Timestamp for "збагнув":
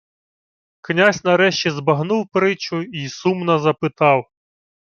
1.71-2.27